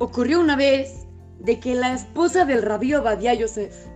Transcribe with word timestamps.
ocurrió 0.00 0.40
una 0.40 0.56
vez 0.56 1.06
de 1.38 1.60
que 1.60 1.74
la 1.74 1.94
esposa 1.94 2.44
del 2.46 2.62
rabí 2.62 2.94
Obadiah 2.94 3.34
Yosef 3.34 3.86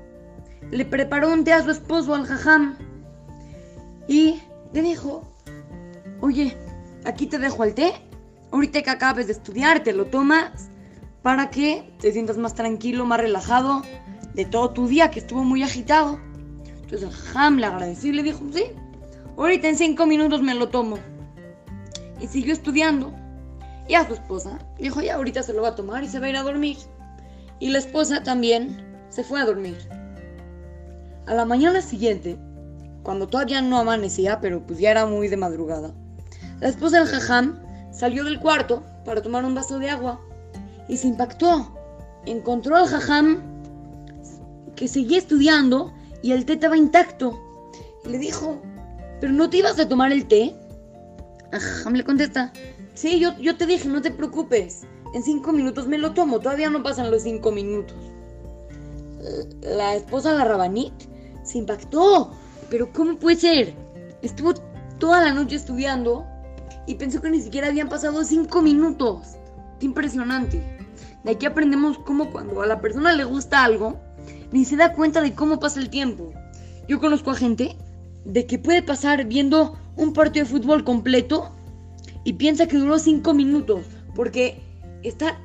le 0.71 0.85
preparó 0.85 1.33
un 1.33 1.45
té 1.45 1.53
a 1.53 1.65
su 1.65 1.71
esposo 1.71 2.15
al 2.15 2.27
jajam 2.27 2.77
y 4.07 4.41
le 4.75 4.83
dijo, 4.83 5.27
oye, 6.21 6.57
aquí 7.07 7.27
te 7.27 7.39
dejo 7.39 7.65
el 7.65 7.75
té, 7.75 7.95
ahorita 8.53 8.83
que 8.83 8.91
acabes 8.91 9.27
de 9.27 9.33
estudiar 9.33 9.83
te 9.83 9.95
lo 9.95 10.05
tomas 10.05 10.69
para 11.23 11.49
que 11.49 11.91
te 12.01 12.13
sientas 12.13 12.37
más 12.37 12.55
tranquilo, 12.55 13.07
más 13.07 13.21
relajado 13.21 13.83
de 14.35 14.45
todo 14.45 14.71
tu 14.71 14.87
día 14.87 15.11
que 15.11 15.21
estuvo 15.21 15.43
muy 15.43 15.63
agitado. 15.63 16.21
Entonces 16.83 17.03
el 17.03 17.11
jajam 17.13 17.57
le 17.57 17.67
agradeció 17.67 18.11
y 18.11 18.17
le 18.17 18.23
dijo, 18.23 18.41
sí, 18.53 18.65
ahorita 19.39 19.69
en 19.71 19.79
cinco 19.79 20.05
minutos 20.05 20.43
me 20.43 20.55
lo 20.55 20.69
tomo. 20.69 20.99
Y 22.21 22.27
siguió 22.27 22.53
estudiando. 22.53 23.24
Y 23.87 23.95
a 23.95 24.07
su 24.07 24.15
esposa 24.15 24.59
dijo, 24.79 25.01
ya 25.03 25.17
ahorita 25.17 25.43
se 25.43 25.53
lo 25.53 25.63
va 25.63 25.69
a 25.69 25.75
tomar 25.75 26.03
y 26.05 26.09
se 26.09 26.19
va 26.19 26.27
a 26.27 26.31
ir 26.31 26.37
a 26.37 26.43
dormir. 26.43 26.79
Y 27.61 27.69
la 27.71 27.79
esposa 27.79 28.23
también 28.23 28.85
se 29.11 29.25
fue 29.25 29.41
a 29.41 29.45
dormir. 29.45 29.77
A 31.27 31.35
la 31.35 31.45
mañana 31.45 31.81
siguiente, 31.81 32.39
cuando 33.03 33.29
todavía 33.29 33.61
no 33.61 33.79
amanecía, 33.79 34.41
pero 34.41 34.65
pues 34.67 34.79
ya 34.79 34.91
era 34.91 35.07
muy 35.07 35.29
de 35.29 35.37
madrugada, 35.37 35.93
la 36.61 36.69
esposa 36.69 36.99
del 36.99 37.09
jajam 37.09 37.59
salió 37.91 38.25
del 38.25 38.41
cuarto 38.41 38.83
para 39.05 39.23
tomar 39.23 39.45
un 39.45 39.55
vaso 39.55 39.79
de 39.79 39.91
agua 39.91 40.21
y 40.89 40.97
se 40.97 41.09
impactó. 41.09 41.75
Encontró 42.27 42.77
al 42.77 42.87
jajam 42.87 43.43
que 44.77 44.89
seguía 44.89 45.19
estudiando 45.19 45.93
y 46.23 46.33
el 46.33 46.45
té 46.47 46.55
estaba 46.55 46.77
intacto. 46.77 47.39
Y 48.05 48.09
le 48.09 48.19
dijo, 48.19 48.61
¿pero 49.21 49.33
no 49.33 49.51
te 49.51 49.59
ibas 49.59 49.79
a 49.79 49.89
tomar 49.89 50.13
el 50.13 50.27
té? 50.27 50.55
Jajam 51.61 51.95
le 51.95 52.05
contesta, 52.05 52.53
sí, 52.95 53.19
yo, 53.21 53.37
yo 53.39 53.57
te 53.57 53.67
dije, 53.67 53.89
no 53.89 54.03
te 54.03 54.11
preocupes. 54.11 54.83
En 55.15 55.23
cinco 55.23 55.53
minutos 55.53 55.87
me 55.87 55.99
lo 55.99 56.13
tomo, 56.13 56.41
todavía 56.41 56.71
no 56.71 56.83
pasan 56.83 57.11
los 57.11 57.23
cinco 57.23 57.53
minutos. 57.53 57.97
La 59.63 59.95
esposa 59.95 60.35
de 60.35 60.45
Rabanit 60.45 60.93
se 61.45 61.59
impactó. 61.59 62.33
Pero 62.71 62.93
¿cómo 62.93 63.19
puede 63.19 63.37
ser? 63.37 63.75
Estuvo 64.23 64.55
toda 64.99 65.23
la 65.23 65.33
noche 65.33 65.57
estudiando 65.57 66.27
y 66.87 66.97
pensó 66.97 67.21
que 67.21 67.31
ni 67.31 67.41
siquiera 67.41 67.69
habían 67.69 67.89
pasado 67.89 68.25
cinco 68.25 68.63
minutos. 68.63 69.37
Qué 69.79 69.87
impresionante. 69.87 70.63
De 71.23 71.33
aquí 71.33 71.47
aprendemos 71.47 71.99
cómo 71.99 72.31
cuando 72.31 72.63
a 72.63 72.67
la 72.67 72.81
persona 72.81 73.13
le 73.13 73.25
gusta 73.25 73.65
algo, 73.65 74.01
ni 74.51 74.65
se 74.65 74.77
da 74.77 74.93
cuenta 74.93 75.21
de 75.21 75.35
cómo 75.35 75.59
pasa 75.61 75.81
el 75.81 75.91
tiempo. 75.91 76.33
Yo 76.89 77.01
conozco 77.01 77.31
a 77.31 77.35
gente 77.35 77.77
de 78.25 78.47
que 78.47 78.59
puede 78.59 78.83
pasar 78.83 79.25
viendo 79.27 79.77
un 79.97 80.13
partido 80.13 80.45
de 80.45 80.51
fútbol 80.51 80.85
completo 80.85 81.53
y 82.25 82.35
piensa 82.35 82.67
que 82.67 82.77
duró 82.77 82.99
cinco 82.99 83.35
minutos 83.35 83.87
porque 84.15 84.61
está 85.03 85.39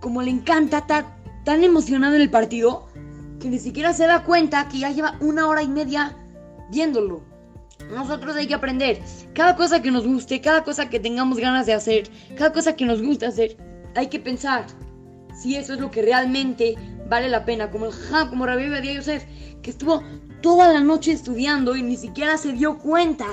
como 0.00 0.20
le 0.20 0.30
encanta, 0.30 0.78
está 0.78 1.16
tan 1.44 1.62
emocionado 1.64 2.14
en 2.14 2.22
el 2.22 2.30
partido 2.30 2.86
que 3.40 3.48
ni 3.48 3.58
siquiera 3.58 3.92
se 3.92 4.06
da 4.06 4.24
cuenta 4.24 4.68
que 4.68 4.80
ya 4.80 4.90
lleva 4.90 5.16
una 5.20 5.48
hora 5.48 5.62
y 5.62 5.68
media 5.68 6.16
viéndolo. 6.70 7.22
Nosotros 7.90 8.36
hay 8.36 8.46
que 8.46 8.54
aprender. 8.54 9.00
Cada 9.34 9.56
cosa 9.56 9.82
que 9.82 9.90
nos 9.90 10.06
guste, 10.06 10.40
cada 10.40 10.64
cosa 10.64 10.88
que 10.88 11.00
tengamos 11.00 11.38
ganas 11.38 11.66
de 11.66 11.74
hacer, 11.74 12.10
cada 12.36 12.52
cosa 12.52 12.76
que 12.76 12.86
nos 12.86 13.02
gusta 13.02 13.28
hacer, 13.28 13.56
hay 13.94 14.08
que 14.08 14.18
pensar 14.18 14.66
si 15.34 15.56
eso 15.56 15.74
es 15.74 15.80
lo 15.80 15.90
que 15.90 16.02
realmente 16.02 16.74
vale 17.08 17.28
la 17.28 17.44
pena. 17.44 17.70
Como 17.70 17.86
el 17.86 17.92
jajam, 17.92 18.30
como 18.30 18.46
Rabbi 18.46 18.68
Badia 18.68 18.94
Yosef, 18.94 19.24
que 19.62 19.70
estuvo 19.70 20.02
toda 20.40 20.72
la 20.72 20.80
noche 20.80 21.12
estudiando 21.12 21.74
y 21.76 21.82
ni 21.82 21.96
siquiera 21.96 22.36
se 22.36 22.52
dio 22.52 22.78
cuenta 22.78 23.26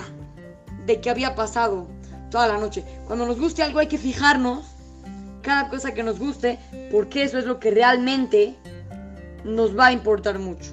de 0.85 1.01
que 1.01 1.09
había 1.09 1.35
pasado 1.35 1.87
toda 2.29 2.47
la 2.47 2.57
noche. 2.57 2.83
Cuando 3.05 3.25
nos 3.25 3.39
guste 3.39 3.63
algo 3.63 3.79
hay 3.79 3.87
que 3.87 3.97
fijarnos 3.97 4.65
cada 5.41 5.69
cosa 5.69 5.93
que 5.93 6.03
nos 6.03 6.19
guste, 6.19 6.59
porque 6.91 7.23
eso 7.23 7.37
es 7.37 7.45
lo 7.45 7.59
que 7.59 7.71
realmente 7.71 8.55
nos 9.43 9.77
va 9.77 9.87
a 9.87 9.91
importar 9.91 10.39
mucho. 10.39 10.71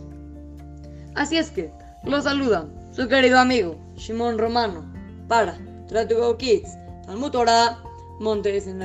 Así 1.14 1.37
es 1.37 1.50
que, 1.50 1.72
lo 2.04 2.22
saluda 2.22 2.66
su 2.92 3.08
querido 3.08 3.38
amigo 3.38 3.76
Shimon 3.97 4.38
Romano 4.38 4.84
para 5.26 5.58
Tratugo 5.88 6.37
Kids, 6.37 6.76
Talmud 7.06 7.31
Torah, 7.31 7.82
Montes 8.20 8.66
en 8.66 8.78